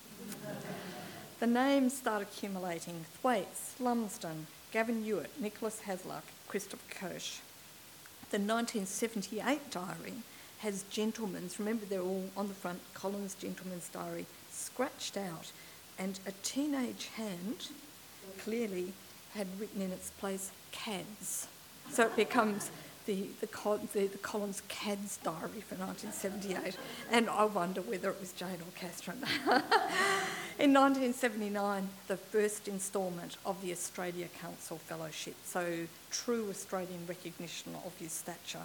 [1.39, 7.39] the names start accumulating Thwaites, Lumsden, Gavin Ewart, Nicholas Hasluck, Christopher Kirsch.
[8.29, 10.21] The 1978 diary
[10.59, 15.51] has gentlemen's, remember they're all on the front, Collins Gentleman's Diary, scratched out,
[15.97, 17.69] and a teenage hand
[18.37, 18.93] clearly
[19.35, 21.47] had written in its place CADS.
[21.91, 22.71] So it becomes
[23.05, 23.47] the, the,
[23.93, 26.77] the, the Collins Cad's diary for 1978,
[27.11, 29.23] and I wonder whether it was Jane or Catherine.
[30.59, 37.97] in 1979, the first instalment of the Australia Council Fellowship, so true Australian recognition of
[37.97, 38.59] his stature.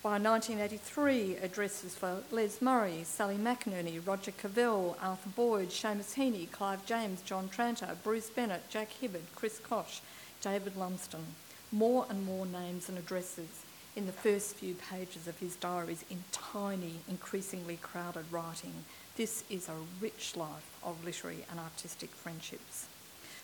[0.00, 6.86] By 1983, addresses for Les Murray, Sally McInerney, Roger Covell, Arthur Boyd, Seamus Heaney, Clive
[6.86, 10.00] James, John Tranter, Bruce Bennett, Jack Hibberd, Chris Koch,
[10.40, 11.34] David Lumsden
[11.72, 13.64] more and more names and addresses
[13.96, 18.84] in the first few pages of his diaries in tiny, increasingly crowded writing.
[19.16, 22.86] This is a rich life of literary and artistic friendships.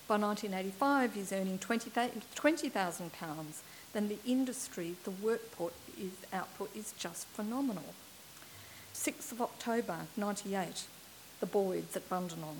[0.07, 3.61] By 1985, he's earning £20,000.
[3.93, 5.51] then the industry, the work
[5.99, 7.93] is, output is just phenomenal.
[8.93, 10.85] 6th of October 98,
[11.39, 12.55] the Boyds at Bundanon.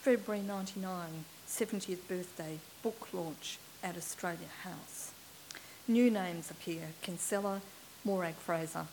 [0.00, 5.12] February 99, 70th birthday, book launch at Australia House.
[5.86, 7.60] New names appear Kinsella,
[8.04, 8.86] Morag Fraser.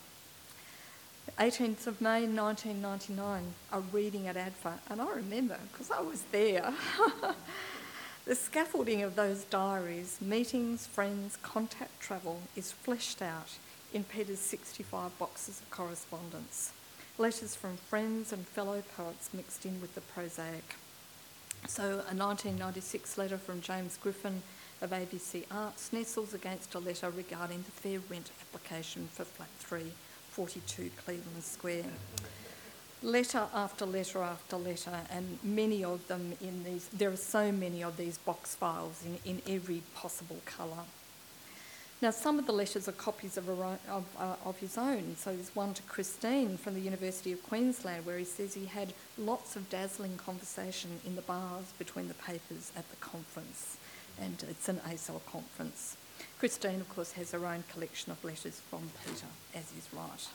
[1.40, 6.74] 18th of May 1999, a reading at ADFA, and I remember because I was there.
[8.26, 13.58] the scaffolding of those diaries, meetings, friends, contact travel, is fleshed out
[13.94, 16.72] in Peter's 65 boxes of correspondence.
[17.18, 20.76] Letters from friends and fellow poets mixed in with the prosaic.
[21.68, 24.44] So, a 1996 letter from James Griffin
[24.82, 29.82] of ABC Arts nestles against a letter regarding the fair rent application for flat 3,
[30.30, 31.86] 42 Cleveland Square.
[33.02, 37.84] Letter after letter after letter, and many of them in these, there are so many
[37.84, 40.86] of these box files in, in every possible colour.
[42.02, 45.16] Now, some of the letters are copies of, of, uh, of, his own.
[45.18, 48.94] So, there's one to Christine from the University of Queensland where he says he had
[49.18, 53.78] lots of dazzling conversation in the bars between the papers at the conference
[54.20, 55.98] and it's an ASAL conference.
[56.40, 60.28] Christine, of course, has her own collection of letters from Peter, as is right.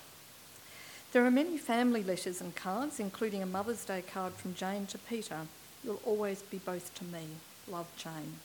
[1.13, 4.99] There are many family letters and cards, including a Mother's Day card from Jane to
[4.99, 5.41] Peter.
[5.85, 7.27] You'll always be both to me.
[7.69, 8.39] Love, Jane.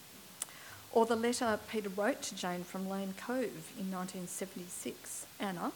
[0.91, 5.25] Or the letter Peter wrote to Jane from Lane Cove in 1976.
[5.39, 5.71] Anna,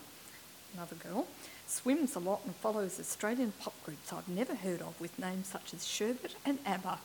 [0.74, 1.28] another girl,
[1.67, 5.74] swims a lot and follows Australian pop groups I've never heard of with names such
[5.74, 6.97] as Sherbet and ABBA.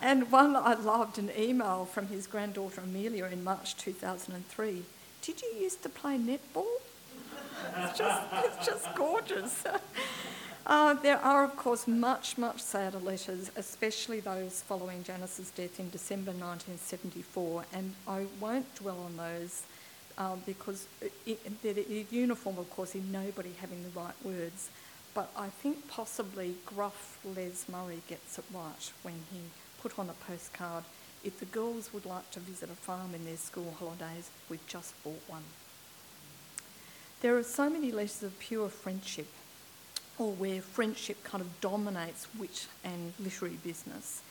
[0.00, 4.82] And one I loved an email from his granddaughter Amelia in March 2003.
[5.22, 6.66] Did you used to play netball?
[7.76, 9.64] It's just, it's just gorgeous.
[10.64, 15.90] Uh, there are, of course, much, much sadder letters, especially those following Janice's death in
[15.90, 19.62] December 1974, and I won't dwell on those
[20.18, 20.86] um, because
[21.26, 24.70] it, they're uniform, of course, in nobody having the right words.
[25.14, 29.40] But I think possibly gruff Les Murray gets it right when he
[29.82, 30.84] put on a postcard,
[31.24, 34.94] if the girls would like to visit a farm in their school holidays, we've just
[35.02, 35.42] bought one.
[37.20, 39.26] There are so many letters of pure friendship,
[40.30, 44.22] where friendship kind of dominates wit and literary business.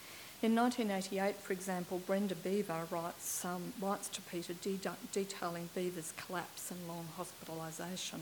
[0.41, 4.79] In 1988, for example, Brenda Beaver writes, um, writes to Peter de-
[5.11, 8.19] detailing Beaver's collapse and long hospitalisation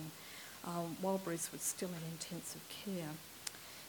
[0.66, 3.12] um, while Bruce was still in intensive care.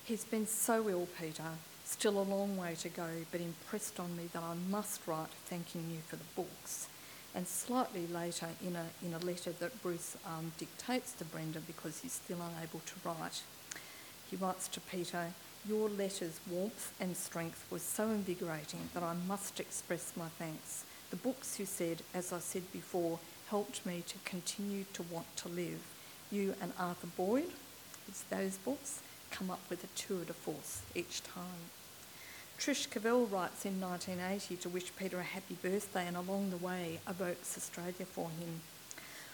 [0.05, 1.53] He's been so ill, Peter,
[1.91, 5.91] Still a long way to go, but impressed on me that I must write thanking
[5.91, 6.87] you for the books.
[7.35, 11.99] And slightly later, in a, in a letter that Bruce um, dictates to Brenda because
[11.99, 13.43] he's still unable to write,
[14.31, 15.33] he writes to Peter,
[15.69, 20.85] Your letter's warmth and strength was so invigorating that I must express my thanks.
[21.11, 25.49] The books you said, as I said before, helped me to continue to want to
[25.49, 25.81] live.
[26.31, 27.51] You and Arthur Boyd,
[28.07, 29.01] it's those books,
[29.33, 31.71] come up with a tour de force each time.
[32.59, 37.01] Trish Covell writes in 1980 to wish Peter a happy birthday and along the way
[37.09, 38.61] evokes Australia for him.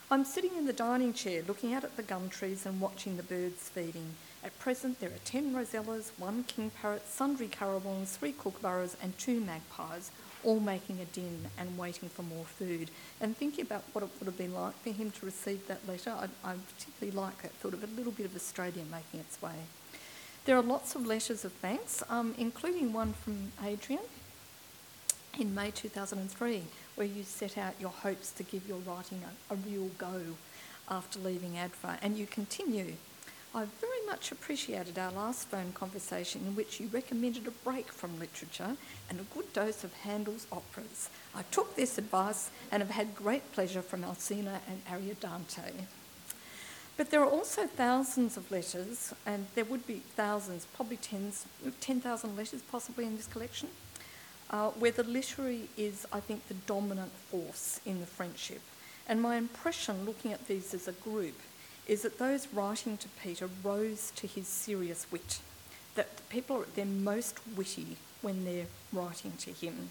[0.09, 3.25] I'm sitting in the dining chair looking out at the gum trees and watching the
[3.25, 4.15] birds feeding.
[4.47, 9.41] At present, there are 10 rosellas, one king parrot, sundry currawongs, three kookaburras, and two
[9.41, 10.13] magpies,
[10.45, 12.93] all making a din and waiting for more food.
[13.21, 16.11] And thinking about what it would have been like for him to receive that letter,
[16.11, 19.67] I, I particularly like that thought of a little bit of Australia making its way.
[20.45, 24.05] There are lots of letters of thanks, um, including one from Adrian
[25.37, 26.63] in May 2003,
[26.95, 30.21] where you set out your hopes to give your writing a, a real go
[30.89, 32.93] after leaving ADFA, and you continue.
[33.55, 38.19] I very much appreciated our last phone conversation in which you recommended a break from
[38.19, 38.77] literature
[39.09, 41.09] and a good dose of Handel's operas.
[41.35, 45.87] I took this advice and have had great pleasure from Alcina and Ariodante.
[46.97, 51.45] But there are also thousands of letters, and there would be thousands, probably tens,
[51.81, 53.69] 10,000 letters possibly in this collection,
[54.51, 58.63] uh, where the literary is, I think, the dominant force in the friendship.
[59.07, 61.39] And my impression, looking at these as a group,
[61.87, 65.41] is that those writing to Peter rose to his serious wit,
[65.95, 69.91] that people are at their most witty when they're writing to him.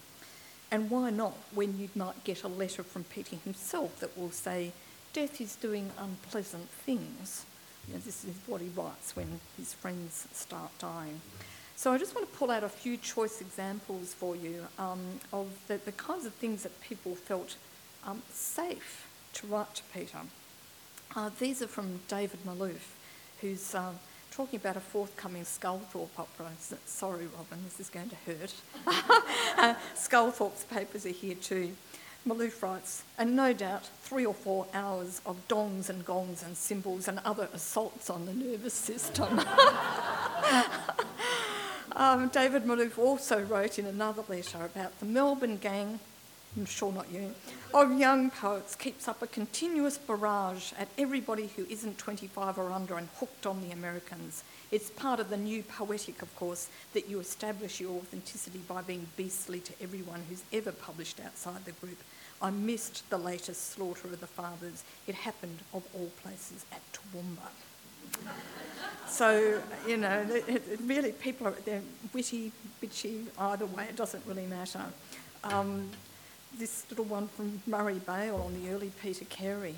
[0.71, 4.71] And why not when you might get a letter from Peter himself that will say,
[5.13, 7.45] death is doing unpleasant things.
[7.87, 11.21] You know, this is what he writes when his friends start dying.
[11.77, 14.99] So I just want to pull out a few choice examples for you um,
[15.31, 17.55] of the, the, kinds of things that people felt
[18.05, 20.19] um, safe to write to Peter.
[21.15, 22.91] Uh, these are from David Malouf,
[23.39, 23.97] who's um,
[24.31, 26.51] talking about a forthcoming Sculthorpe opera.
[26.85, 28.53] Sorry, Robin, this is going to hurt.
[29.57, 29.75] uh,
[30.69, 31.71] papers are here too.
[32.27, 37.07] Malouf writes, and no doubt three or four hours of dongs and gongs and cymbals
[37.07, 39.39] and other assaults on the nervous system.
[41.95, 46.01] um, David Malouf also wrote in another letter about the Melbourne gang,
[46.57, 47.35] I'm sure not you,
[47.73, 52.95] of young poets keeps up a continuous barrage at everybody who isn't 25 or under
[52.95, 54.43] and hooked on the Americans.
[54.71, 59.07] It's part of the new poetic, of course, that you establish your authenticity by being
[59.17, 61.97] beastly to everyone who's ever published outside the group.
[62.41, 64.85] I missed the latest slaughter of the fathers.
[65.07, 67.49] It happened, of all places, at Toowoomba.
[69.07, 71.81] so, you know, it, it really, people are, they're
[72.13, 74.85] witty, bitchy, either way, it doesn't really matter.
[75.43, 75.89] Um,
[76.57, 79.75] this little one from Murray Bail on the early Peter Carey.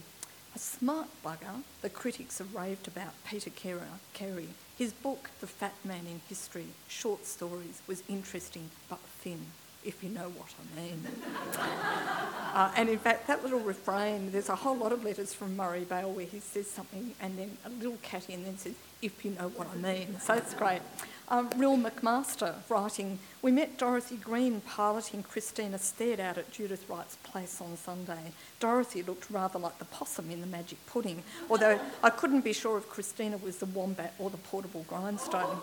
[0.56, 4.50] A smart bugger, the critics have raved about Peter Carey.
[4.78, 9.48] His book, The Fat Man in History, short stories, was interesting but thin
[9.88, 11.08] if you know what I mean.
[12.54, 15.86] uh, and in fact, that little refrain, there's a whole lot of letters from Murray
[15.86, 19.32] Bail where he says something and then a little catty and then says, if you
[19.32, 20.20] know what I mean.
[20.20, 20.82] So it's great.
[21.30, 27.18] Um, Rhyll McMaster writing, we met Dorothy Green piloting Christina Stead out at Judith Wright's
[27.18, 28.32] place on Sunday.
[28.60, 32.78] Dorothy looked rather like the possum in the magic pudding, although I couldn't be sure
[32.78, 35.62] if Christina was the wombat or the portable grindstone.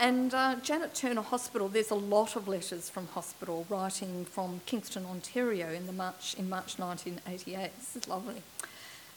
[0.00, 5.04] And uh, Janette Turner Hospital, there's a lot of letters from hospital writing from Kingston,
[5.04, 7.70] Ontario in, the March, in March 1988.
[7.76, 8.36] This is lovely.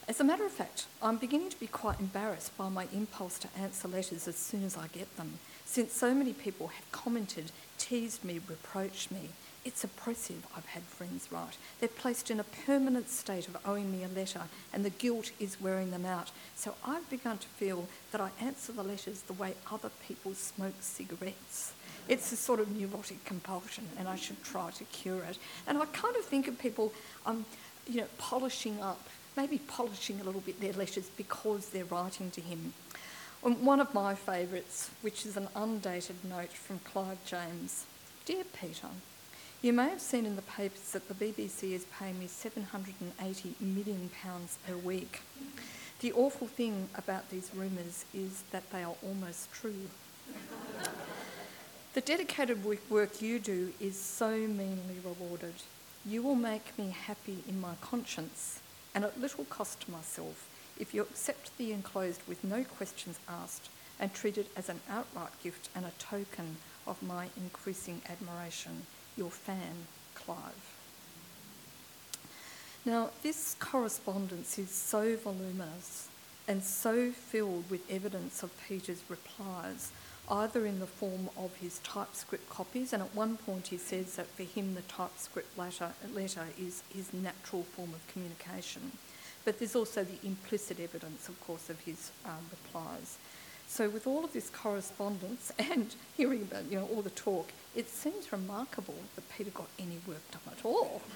[0.09, 3.47] As a matter of fact, I'm beginning to be quite embarrassed by my impulse to
[3.57, 8.25] answer letters as soon as I get them, since so many people have commented, teased
[8.25, 9.29] me, reproached me,
[9.65, 11.57] it's oppressive, I've had friends write.
[11.79, 14.41] They're placed in a permanent state of owing me a letter,
[14.73, 16.31] and the guilt is wearing them out.
[16.55, 20.75] So I've begun to feel that I answer the letters the way other people smoke
[20.81, 21.73] cigarettes.
[22.09, 25.37] It's a sort of neurotic compulsion, and I should try to cure it.
[25.65, 26.91] And I kind of think of people,
[27.25, 27.45] um,
[27.87, 32.41] you know, polishing up, maybe polishing a little bit their letters because they're writing to
[32.41, 32.73] him.
[33.41, 37.85] one of my favourites, which is an undated note from Clive James
[38.25, 38.87] Dear Peter,
[39.63, 44.09] you may have seen in the papers that the BBC is paying me £780 million
[44.67, 45.21] per week.
[46.01, 49.87] The awful thing about these rumours is that they are almost true.
[51.93, 55.55] the dedicated work you do is so meanly rewarded.
[56.05, 58.59] You will make me happy in my conscience
[58.93, 63.69] and at little cost to myself if you accept the enclosed with no questions asked
[63.97, 68.85] and treat it as an outright gift and a token of my increasing admiration
[69.17, 70.73] your fan, Clive.
[72.85, 76.09] Now, this correspondence is so voluminous
[76.47, 79.91] and so filled with evidence of Peter's replies,
[80.29, 84.27] either in the form of his typescript copies, and at one point he says that
[84.27, 88.91] for him the typescript letter, letter is his natural form of communication.
[89.45, 93.17] But there's also the implicit evidence, of course, of his um, replies.
[93.73, 97.89] So with all of this correspondence and hearing about you know all the talk, it
[97.89, 101.01] seems remarkable that Peter got any work done at all.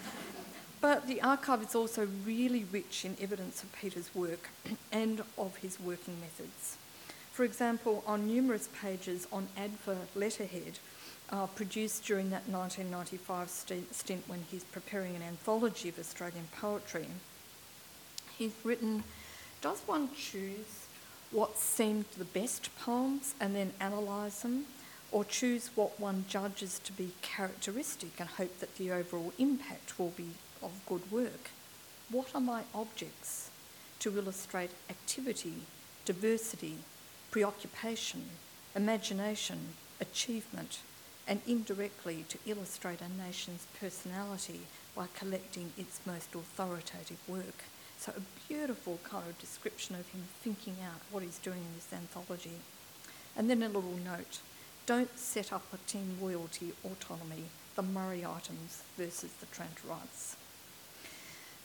[0.79, 4.49] But the archive is also really rich in evidence of Peter's work
[4.91, 6.77] and of his working methods.
[7.31, 10.77] For example, on numerous pages on ADFA letterhead,
[11.31, 13.49] uh, produced during that 1995
[13.91, 17.07] stint when he's preparing an anthology of Australian poetry,
[18.37, 19.03] he's written
[19.61, 20.86] Does one choose
[21.31, 24.65] what seemed the best poems and then analyse them,
[25.11, 30.13] or choose what one judges to be characteristic and hope that the overall impact will
[30.17, 30.29] be
[30.61, 31.49] of good work?
[32.09, 33.49] What are my objects
[33.99, 35.55] to illustrate activity,
[36.05, 36.75] diversity,
[37.31, 38.23] preoccupation,
[38.75, 40.79] imagination, achievement,
[41.27, 44.61] and indirectly to illustrate a nation's personality
[44.95, 47.65] by collecting its most authoritative work?
[47.99, 51.91] So, a beautiful kind of description of him thinking out what he's doing in this
[51.91, 52.59] anthology.
[53.35, 54.39] And then a little note
[54.85, 57.43] don't set up a team loyalty autonomy,
[57.75, 60.35] the Murrayites versus the Tranterites.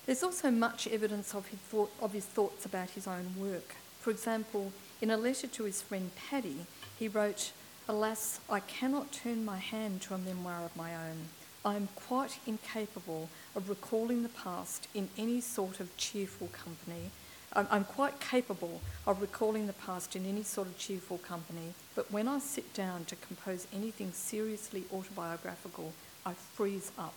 [0.07, 3.77] There's also much evidence of his, thought, of his thoughts about his own work.
[4.01, 6.67] For example, in a letter to his friend Paddy,
[6.99, 7.53] he wrote,
[7.89, 11.29] Alas, I cannot turn my hand to a memoir of my own.
[11.65, 17.11] I am quite incapable of recalling the past in any sort of cheerful company.
[17.55, 22.27] I'm quite capable of recalling the past in any sort of cheerful company, but when
[22.27, 25.93] I sit down to compose anything seriously autobiographical,
[26.25, 27.15] I freeze up.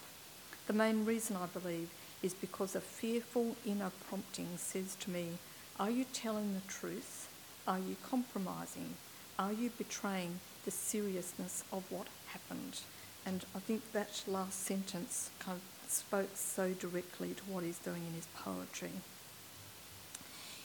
[0.67, 1.89] The main reason, I believe,
[2.21, 5.37] is because a fearful inner prompting says to me,
[5.79, 7.29] Are you telling the truth?
[7.65, 8.95] Are you compromising?
[9.39, 12.81] Are you betraying the seriousness of what happened?
[13.25, 18.03] And I think that last sentence kind of spoke so directly to what he's doing
[18.07, 18.91] in his poetry.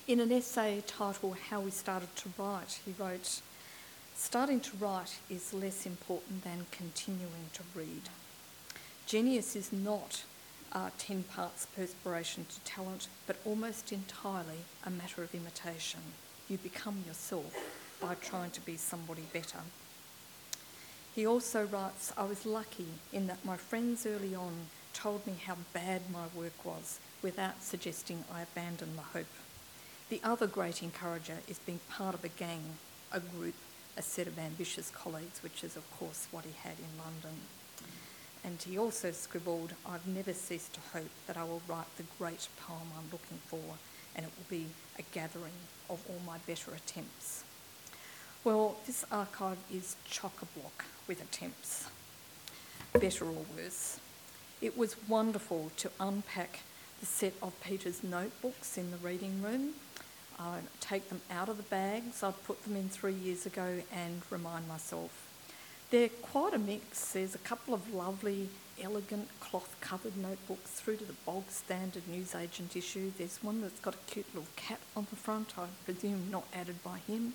[0.06, 3.40] In an essay titled How We Started to Write, he wrote,
[4.16, 8.11] Starting to write is less important than continuing to read.
[9.06, 10.24] Genius is not
[10.72, 16.00] uh, 10 parts perspiration to talent, but almost entirely a matter of imitation.
[16.48, 17.54] You become yourself
[18.00, 19.61] by trying to be somebody better.
[21.14, 25.56] He also writes, I was lucky in that my friends early on told me how
[25.72, 29.26] bad my work was without suggesting I abandon the hope.
[30.08, 32.78] The other great encourager is being part of a gang,
[33.12, 33.54] a group,
[33.96, 37.40] a set of ambitious colleagues, which is, of course, what he had in London.
[38.44, 42.48] And he also scribbled, I've never ceased to hope that I will write the great
[42.66, 43.76] poem I'm looking for,
[44.16, 44.66] and it will be
[44.98, 47.44] a gathering of all my better attempts.
[48.43, 51.91] Well, this archive is chock a block with attempts,
[52.95, 54.01] better or worse.
[54.62, 56.61] It was wonderful to unpack
[57.01, 59.74] the set of Peter's notebooks in the reading room,
[60.38, 64.22] uh, take them out of the bags I'd put them in three years ago, and
[64.30, 65.26] remind myself.
[65.91, 67.12] They're quite a mix.
[67.12, 68.49] There's a couple of lovely,
[68.80, 73.12] elegant, cloth covered notebooks through to the bog standard newsagent issue.
[73.18, 76.82] There's one that's got a cute little cat on the front, I presume not added
[76.82, 77.34] by him.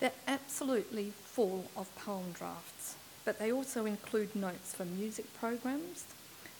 [0.00, 6.04] They're absolutely full of poem drafts, but they also include notes for music programs,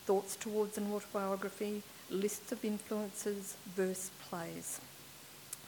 [0.07, 4.81] thoughts towards an autobiography, lists of influences, verse plays.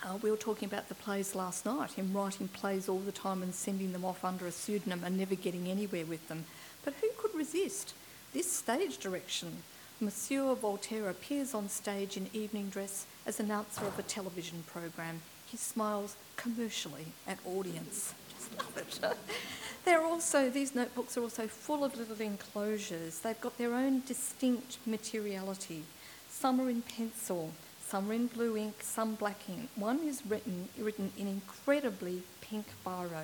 [0.04, 3.42] Uh, we were talking about the plays last night, him writing plays all the time
[3.42, 6.44] and sending them off under a pseudonym and never getting anywhere with them.
[6.84, 7.94] But who could resist
[8.32, 9.62] this stage direction?
[10.00, 15.22] Monsieur Voltaire appears on stage in evening dress as announcer of a television program
[15.54, 18.12] he smiles commercially at audience.
[18.28, 19.16] Just love it.
[19.84, 23.20] They're also, these notebooks are also full of little enclosures.
[23.20, 25.84] They've got their own distinct materiality.
[26.28, 27.52] Some are in pencil,
[27.86, 29.68] some are in blue ink, some black ink.
[29.76, 33.22] One is written, written in incredibly pink biro.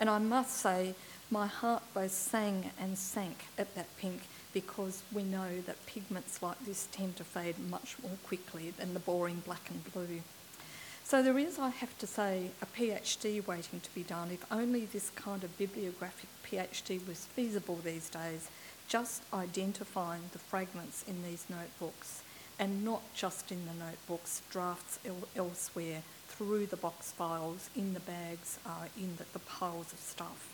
[0.00, 0.96] And I must say,
[1.30, 6.58] my heart both sang and sank at that pink because we know that pigments like
[6.66, 10.22] this tend to fade much more quickly than the boring black and blue.
[11.12, 14.30] So there is, I have to say, a PhD waiting to be done.
[14.30, 18.48] If only this kind of bibliographic PhD was feasible these days,
[18.88, 22.22] just identifying the fragments in these notebooks
[22.58, 28.00] and not just in the notebooks, drafts el- elsewhere, through the box files, in the
[28.00, 30.48] bags, uh, in the, the, piles of stuff.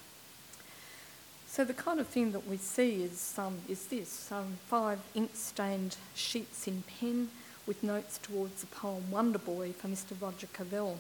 [1.47, 5.95] So the kind of thing that we see is, um, is this, um, five ink-stained
[6.17, 7.29] sheets in pen,
[7.69, 10.21] with notes towards the poem Wonder Boy for Mr.
[10.21, 10.97] Roger Covell.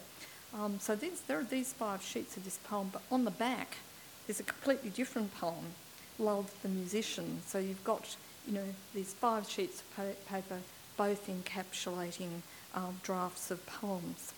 [0.54, 3.78] Um, so these, there are these five sheets of this poem, but on the back
[4.26, 5.74] there's a completely different poem,
[6.18, 7.40] Love the Musician.
[7.46, 8.14] So you've got,
[8.46, 10.58] you know, these five sheets of pa- paper,
[10.98, 12.42] both encapsulating
[12.74, 14.34] um, drafts of poems.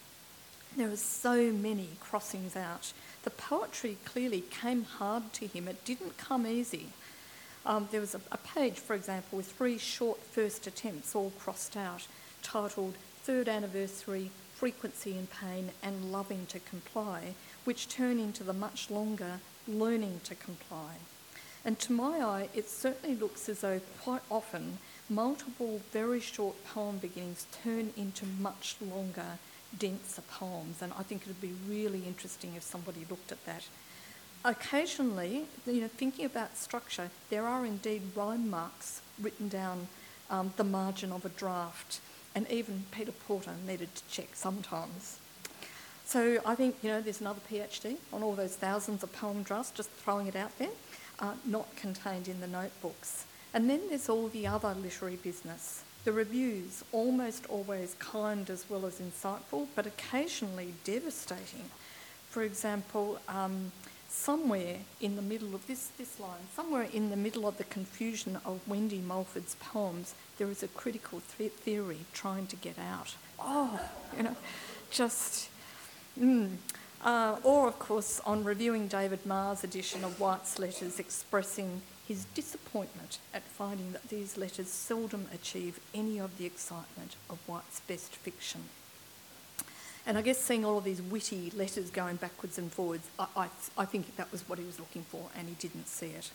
[0.77, 2.93] There are so many crossings out.
[3.25, 5.67] The poetry clearly came hard to him.
[5.67, 6.87] It didn't come easy.
[7.67, 11.77] Um, there was a, a page, for example, with three short first attempts all crossed
[11.77, 12.07] out,
[12.43, 17.35] titled Third Anniversary, Frequency and Pain, and Loving to Comply,
[17.65, 20.95] which turn into the much longer Learning to Comply.
[21.65, 24.79] And to my eye, it certainly looks as though quite often
[25.09, 29.39] multiple very short poem beginnings turn into much longer,
[29.79, 30.81] denser poems.
[30.81, 33.65] And I think it would be really interesting if somebody looked at that.
[34.45, 39.89] Occasionally, you know, thinking about structure, there are indeed rhyme marks written down
[40.31, 42.01] um, the margin of a draft,
[42.35, 45.19] and even Peter Porter needed to check sometimes.
[46.05, 49.71] So I think you know there's another PhD on all those thousands of poem drafts,
[49.71, 50.71] just throwing it out there,
[51.21, 53.27] uh, not contained in the notebooks.
[53.53, 55.83] And then there's all the other literary business.
[56.05, 61.71] The reviews, almost always kind as well as insightful, but occasionally devastating.
[62.31, 63.73] For example, um,
[64.11, 68.39] somewhere in the middle of this, this line, somewhere in the middle of the confusion
[68.45, 73.15] of Wendy Mulford's poems, there is a critical th- theory trying to get out.
[73.39, 73.81] Oh,
[74.17, 74.37] you know,
[74.91, 75.49] just.
[76.19, 76.57] Mm.
[77.03, 83.19] Uh, or, of course, on reviewing David Marr's edition of White's letters, expressing his disappointment
[83.33, 88.65] at finding that these letters seldom achieve any of the excitement of White's best fiction.
[90.07, 93.49] And I guess seeing all of these witty letters going backwards and forwards, I, I,
[93.79, 96.31] I think that was what he was looking for, and he didn't see it.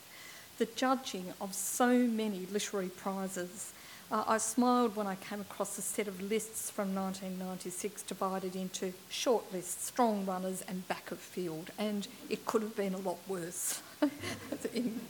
[0.58, 3.74] The judging of so many literary prizes.
[4.12, 8.94] Uh, I smiled when I came across a set of lists from 1996 divided into
[9.10, 13.18] short lists, strong runners, and back of field, and it could have been a lot
[13.28, 13.82] worse
[14.74, 15.02] in,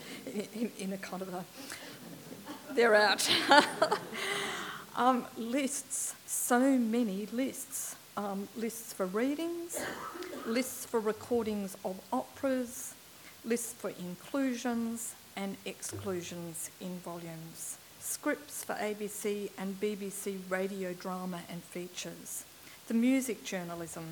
[0.53, 1.45] in, in a kind of a.
[2.73, 3.29] They're out.
[4.95, 9.79] um, lists, so many lists um, lists for readings,
[10.45, 12.93] lists for recordings of operas,
[13.43, 21.61] lists for inclusions and exclusions in volumes, scripts for ABC and BBC radio drama and
[21.63, 22.45] features,
[22.87, 24.05] the music journalism,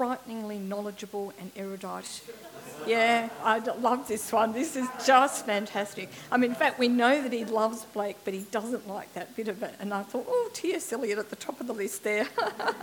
[0.00, 2.22] frighteningly knowledgeable and erudite.
[2.86, 4.54] Yeah, I love this one.
[4.54, 6.08] This is just fantastic.
[6.32, 9.36] I mean, in fact, we know that he loves Blake, but he doesn't like that
[9.36, 9.74] bit of it.
[9.78, 10.90] And I thought, oh, T.S.
[10.90, 12.26] Eliot at the top of the list there.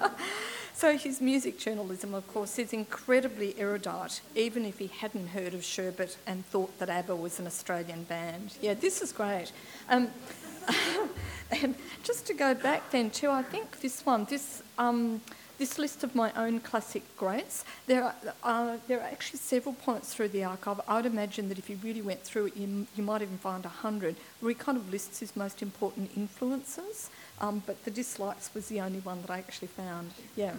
[0.75, 5.61] so his music journalism, of course, is incredibly erudite, even if he hadn't heard of
[5.61, 8.53] Sherbet and thought that ABBA was an Australian band.
[8.61, 9.51] Yeah, this is great.
[9.89, 10.09] Um,
[11.63, 14.61] and just to go back then too, I think this one, this.
[14.77, 15.19] Um,
[15.57, 20.13] this list of my own classic greats, there are, uh, there are actually several points
[20.13, 20.79] through the archive.
[20.87, 23.65] I would imagine that if you really went through it, you, you might even find
[23.65, 27.09] a hundred, where he kind of lists his most important influences,
[27.41, 30.11] um, but the dislikes was the only one that I actually found.
[30.35, 30.53] Yeah.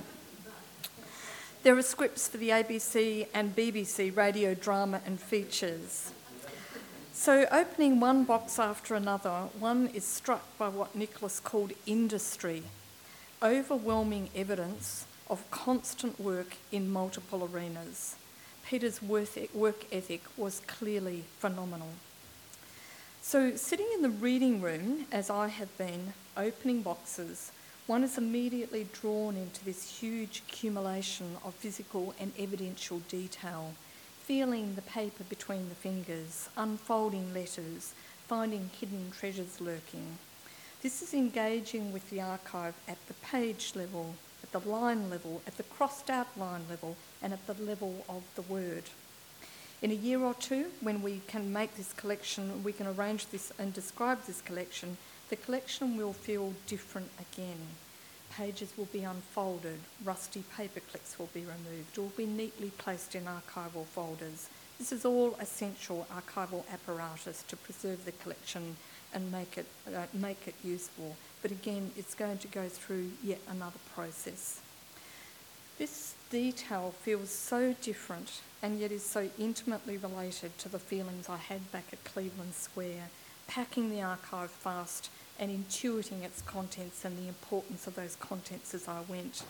[1.63, 6.13] There are scripts for the ABC and BBC radio drama and features.
[7.13, 12.63] So, opening one box after another, one is struck by what Nicholas called industry
[13.43, 18.17] overwhelming evidence of constant work in multiple arenas.
[18.67, 21.91] Peter's work ethic was clearly phenomenal.
[23.23, 27.53] So, sitting in the reading room, as I have been, opening boxes,
[27.87, 33.75] one is immediately drawn into this huge accumulation of physical and evidential detail,
[34.25, 37.95] feeling the paper between the fingers, unfolding letters,
[38.27, 40.19] finding hidden treasures lurking.
[40.81, 44.15] This is engaging with the archive at the page level,
[44.45, 48.23] at the line level, at the crossed out line level, and at the level of
[48.37, 48.85] the word.
[49.83, 53.53] In a year or two, when we can make this collection, we can arrange this
[53.59, 54.97] and describe this collection,
[55.31, 57.59] the collection will feel different again.
[58.31, 63.25] Pages will be unfolded, rusty paper clips will be removed, or be neatly placed in
[63.25, 64.49] archival folders.
[64.79, 68.77] This is all essential archival apparatus to preserve the collection
[69.15, 71.17] and make it, uh, make it useful.
[71.43, 74.61] But again, it's going to go through yet another process.
[75.79, 81.37] This detail feels so different and yet is so intimately related to the feelings I
[81.37, 83.11] had back at Cleveland Square,
[83.47, 88.89] packing the archive fast and intuiting its contents and the importance of those contents as
[88.89, 89.45] I went.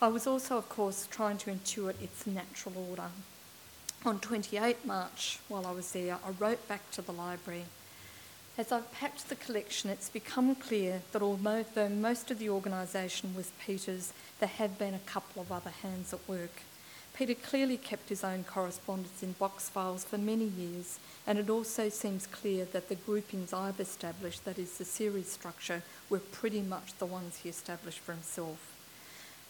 [0.00, 3.10] I was also, of course, trying to intuit its natural order.
[4.04, 7.64] On 28 March, while I was there, I wrote back to the library
[8.60, 13.52] As I've packed the collection, it's become clear that although most of the organisation was
[13.64, 16.60] Peter's, there have been a couple of other hands at work.
[17.14, 21.88] Peter clearly kept his own correspondence in box files for many years, and it also
[21.88, 26.92] seems clear that the groupings I've established, that is the series structure, were pretty much
[26.98, 28.76] the ones he established for himself.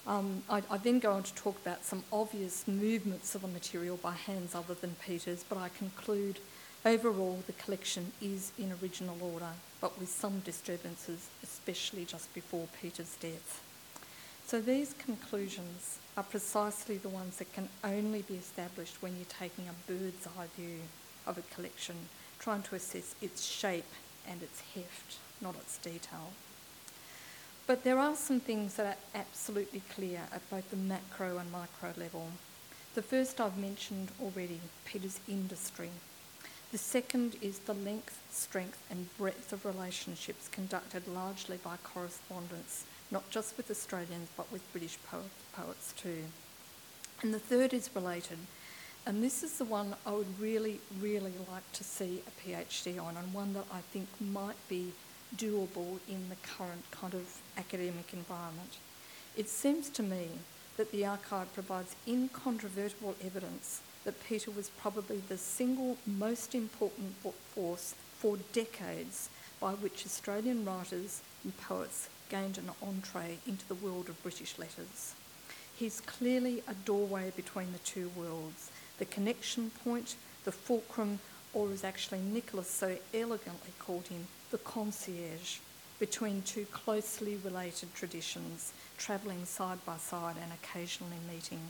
[0.07, 3.97] Um, I, I, then go on to talk about some obvious movements of the material
[3.97, 6.39] by hands other than Peter's, but I conclude
[6.85, 13.17] overall the collection is in original order, but with some disturbances, especially just before Peter's
[13.17, 13.63] death.
[14.47, 19.67] So these conclusions are precisely the ones that can only be established when you're taking
[19.69, 20.79] a bird's eye view
[21.27, 21.97] of a collection,
[22.39, 23.93] trying to assess its shape
[24.29, 26.33] and its heft, not its detail.
[27.67, 31.93] But there are some things that are absolutely clear at both the macro and micro
[31.97, 32.29] level.
[32.97, 35.91] The first I've mentioned already, Peter's industry.
[36.73, 43.29] The second is the length, strength, and breadth of relationships conducted largely by correspondence, not
[43.29, 46.27] just with Australians but with British po- poets too.
[47.23, 48.39] And the third is related,
[49.05, 53.17] and this is the one I would really, really like to see a PhD on,
[53.17, 54.93] and one that I think might be
[55.37, 58.77] doable in the current kind of academic environment.
[59.37, 60.29] It seems to me
[60.77, 67.15] that the archive provides incontrovertible evidence that Peter was probably the single most important
[67.55, 69.29] force for decades
[69.61, 75.15] by which Australian writers and poets gained an entree into the world of British letters.
[75.77, 81.19] He's clearly a doorway between the two worlds, the connection point, the fulcrum,
[81.53, 85.59] or as actually Nicholas so elegantly called him, the concierge
[85.99, 91.61] between two closely related traditions, travelling side by side and occasionally meeting.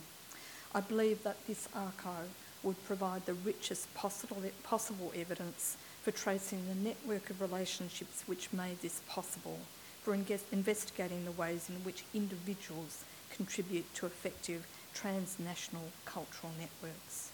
[0.73, 2.29] I believe that this archive
[2.63, 8.81] would provide the richest possible, possible evidence for tracing the network of relationships which made
[8.81, 9.59] this possible,
[10.03, 13.03] for investigating the ways in which individuals
[13.35, 17.31] contribute to effective transnational cultural networks.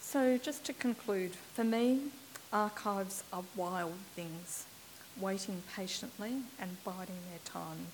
[0.00, 2.10] So, just to conclude, for me,
[2.52, 4.66] Archives are wild things,
[5.18, 7.86] waiting patiently and biding their time.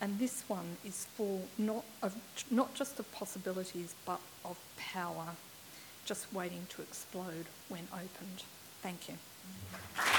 [0.00, 2.14] And this one is full not, of,
[2.50, 5.26] not just of possibilities, but of power,
[6.06, 8.44] just waiting to explode when opened.
[8.82, 9.14] Thank you.